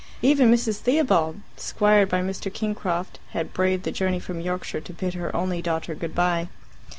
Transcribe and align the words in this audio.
Even 0.23 0.51
Mrs. 0.51 0.79
Theobald, 0.79 1.41
squired 1.57 2.09
by 2.09 2.21
Mr. 2.21 2.51
Kingcroft, 2.51 3.19
had 3.33 3.53
braved 3.53 3.83
the 3.83 3.91
journey 3.91 4.19
from 4.19 4.41
Yorkshire 4.41 4.81
to 4.81 4.93
bid 4.93 5.13
her 5.13 5.35
only 5.35 5.61
daughter 5.61 5.93
good 5.93 6.15
bye. 6.15 6.47